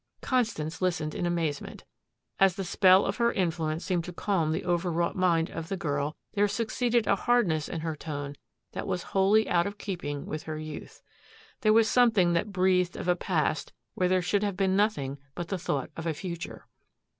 Constance 0.23 0.81
listened 0.81 1.13
in 1.13 1.27
amazement. 1.27 1.83
As 2.39 2.55
the 2.55 2.63
spell 2.63 3.05
of 3.05 3.17
her 3.17 3.31
influence 3.31 3.85
seemed 3.85 4.03
to 4.05 4.11
calm 4.11 4.51
the 4.51 4.65
overwrought 4.65 5.15
mind 5.15 5.51
of 5.51 5.69
the 5.69 5.77
girl 5.77 6.15
there 6.33 6.47
succeeded 6.47 7.05
a 7.05 7.15
hardness 7.15 7.69
in 7.69 7.81
her 7.81 7.95
tone 7.95 8.35
that 8.71 8.87
was 8.87 9.03
wholly 9.13 9.47
out 9.47 9.67
of 9.67 9.77
keeping 9.77 10.25
with 10.25 10.41
her 10.49 10.57
youth. 10.57 11.03
There 11.59 11.69
was 11.71 11.87
something 11.87 12.33
that 12.33 12.51
breathed 12.51 12.97
of 12.97 13.07
a 13.07 13.15
past 13.15 13.73
where 13.93 14.09
there 14.09 14.23
should 14.23 14.41
have 14.41 14.57
been 14.57 14.75
nothing 14.75 15.19
but 15.35 15.49
the 15.49 15.59
thought 15.59 15.91
of 15.95 16.07
a 16.07 16.15
future. 16.15 16.65